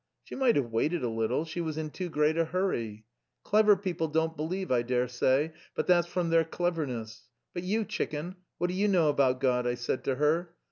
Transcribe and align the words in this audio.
She 0.23 0.33
might 0.33 0.55
have 0.55 0.71
waited 0.71 1.03
a 1.03 1.09
little, 1.09 1.45
she 1.45 1.61
was 1.61 1.77
in 1.77 1.91
too 1.91 2.09
great 2.09 2.35
a 2.35 2.45
hurry! 2.45 3.05
Clever 3.43 3.77
people 3.77 4.07
don't 4.07 4.35
believe, 4.35 4.71
I 4.71 4.81
dare 4.81 5.07
say; 5.07 5.53
but 5.75 5.85
that's 5.85 6.07
from 6.07 6.31
their 6.31 6.43
cleverness. 6.43 7.29
But 7.53 7.61
you, 7.61 7.85
chicken, 7.85 8.37
what 8.57 8.69
do 8.71 8.73
you 8.73 8.87
know 8.87 9.09
about 9.09 9.39
God, 9.39 9.67
I 9.67 9.75
said 9.75 10.03
to 10.05 10.15
her. 10.15 10.55